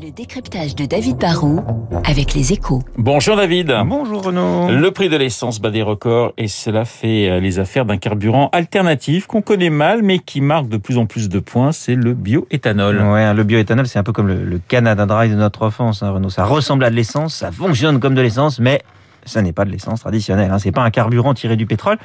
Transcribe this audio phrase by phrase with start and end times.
[0.00, 1.62] Le décryptage de David Barrault
[2.04, 2.82] avec les échos.
[2.96, 3.74] Bonjour David.
[3.86, 4.70] Bonjour Renaud.
[4.70, 8.48] Le prix de l'essence bat des records et cela fait euh, les affaires d'un carburant
[8.52, 12.12] alternatif qu'on connaît mal mais qui marque de plus en plus de points, c'est le
[12.14, 13.00] bioéthanol.
[13.00, 16.10] Ouais, le bioéthanol c'est un peu comme le, le Canada Dry de notre enfance, hein,
[16.10, 16.30] Renaud.
[16.30, 18.82] Ça ressemble à de l'essence, ça fonctionne comme de l'essence, mais
[19.24, 20.50] ça n'est pas de l'essence traditionnelle.
[20.50, 20.58] Hein.
[20.58, 21.98] C'est pas un carburant tiré du pétrole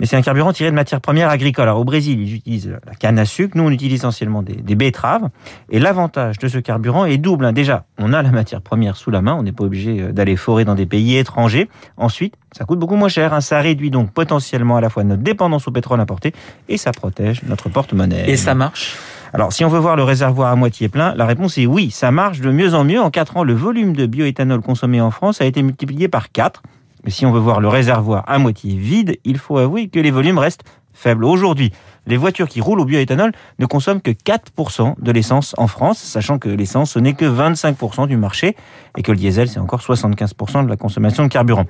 [0.00, 1.64] mais c'est un carburant tiré de matières premières agricoles.
[1.64, 4.74] Alors au Brésil, ils utilisent la canne à sucre, nous on utilise essentiellement des, des
[4.74, 5.28] betteraves.
[5.70, 7.44] Et l'avantage de ce carburant est double.
[7.46, 7.52] Hein.
[7.52, 10.36] Déjà, on a la matière première sous la main, on n'est pas obligé euh, d'aller
[10.36, 11.68] forer dans des pays étrangers.
[11.96, 13.32] Ensuite, ça coûte beaucoup moins cher.
[13.32, 13.40] Hein.
[13.40, 16.32] Ça réduit donc potentiellement à la fois notre dépendance au pétrole importé
[16.68, 18.30] et ça protège notre porte-monnaie.
[18.30, 18.96] Et ça marche?
[19.32, 22.10] Alors, si on veut voir le réservoir à moitié plein, la réponse est oui, ça
[22.10, 23.00] marche de mieux en mieux.
[23.00, 26.62] En 4 ans, le volume de bioéthanol consommé en France a été multiplié par 4.
[27.08, 30.38] Si on veut voir le réservoir à moitié vide, il faut avouer que les volumes
[30.38, 31.24] restent faibles.
[31.24, 31.72] Aujourd'hui,
[32.06, 36.38] les voitures qui roulent au bioéthanol ne consomment que 4% de l'essence en France, sachant
[36.38, 38.56] que l'essence, ce n'est que 25% du marché
[38.96, 41.66] et que le diesel, c'est encore 75% de la consommation de carburant.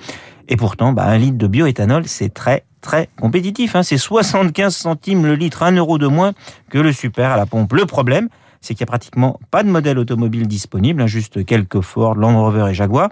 [0.48, 3.76] Et pourtant, bah, un litre de bioéthanol, c'est très, très compétitif.
[3.76, 3.82] Hein.
[3.82, 6.32] C'est 75 centimes le litre, 1 euro de moins
[6.70, 7.72] que le super à la pompe.
[7.72, 8.28] Le problème,
[8.60, 12.40] c'est qu'il n'y a pratiquement pas de modèle automobile disponible, hein, juste quelques Ford, Land
[12.40, 13.10] Rover et Jaguar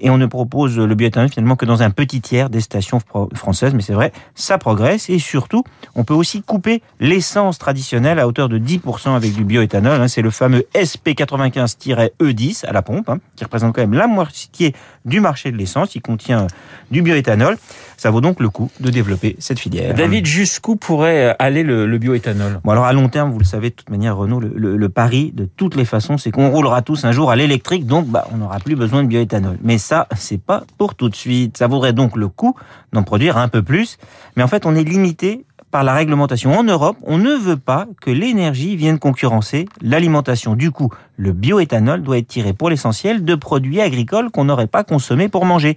[0.00, 3.00] et on ne propose le bioéthanol finalement que dans un petit tiers des stations
[3.34, 3.74] françaises.
[3.74, 8.48] Mais c'est vrai, ça progresse et surtout, on peut aussi couper l'essence traditionnelle à hauteur
[8.48, 10.00] de 10% avec du bioéthanol.
[10.00, 10.08] Hein.
[10.08, 15.20] C'est le fameux SP95-E10 à la pompe, hein, qui représente quand même la moitié du
[15.20, 15.94] marché de l'essence.
[15.94, 16.46] Il contient
[16.90, 17.56] du bioéthanol.
[17.96, 19.94] Ça vaut donc le coup de développer cette filière.
[19.94, 22.60] David, jusqu'où pourrait aller le, le bioéthanol?
[22.64, 24.88] Bon alors à long terme, vous le savez de toute manière, Renault, le, le, le
[24.88, 28.26] pari de toutes les façons, c'est qu'on roulera tous un jour à l'électrique, donc bah,
[28.32, 29.58] on n'aura plus besoin de bioéthanol.
[29.62, 31.58] Mais ça, c'est pas pour tout de suite.
[31.58, 32.54] Ça vaudrait donc le coup
[32.92, 33.98] d'en produire un peu plus.
[34.36, 36.56] Mais en fait, on est limité par la réglementation.
[36.56, 40.54] En Europe, on ne veut pas que l'énergie vienne concurrencer l'alimentation.
[40.54, 44.84] Du coup, le bioéthanol doit être tiré pour l'essentiel de produits agricoles qu'on n'aurait pas
[44.84, 45.76] consommés pour manger.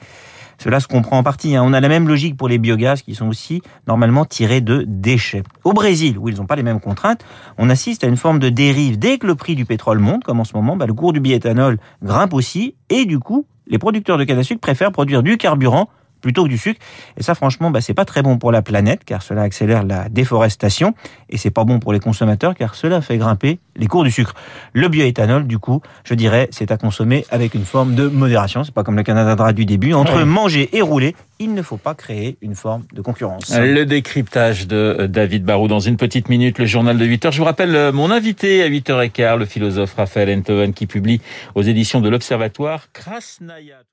[0.58, 1.56] Cela se comprend en partie.
[1.56, 1.64] Hein.
[1.66, 5.44] On a la même logique pour les biogaz qui sont aussi normalement tirés de déchets.
[5.64, 7.26] Au Brésil, où ils n'ont pas les mêmes contraintes,
[7.58, 9.00] on assiste à une forme de dérive.
[9.00, 11.20] Dès que le prix du pétrole monte, comme en ce moment, bah, le cours du
[11.20, 15.38] bioéthanol grimpe aussi, et du coup, les producteurs de canne à sucre préfèrent produire du
[15.38, 15.90] carburant
[16.26, 16.80] plutôt que du sucre.
[17.18, 20.10] Et ça, franchement, bah, c'est pas très bon pour la planète, car cela accélère la
[20.10, 20.96] déforestation,
[21.30, 24.34] et c'est pas bon pour les consommateurs, car cela fait grimper les cours du sucre.
[24.74, 28.64] Le bioéthanol, du coup, je dirais, c'est à consommer avec une forme de modération.
[28.64, 29.94] C'est pas comme le Canada du début.
[29.94, 33.54] Entre manger et rouler, il ne faut pas créer une forme de concurrence.
[33.56, 37.32] Le décryptage de David Barou dans une petite minute, le journal de 8 heures.
[37.34, 41.22] Je vous rappelle euh, mon invité à 8h15, le philosophe Raphaël Enthoven, qui publie
[41.54, 43.86] aux éditions de l'Observatoire Krasnaya.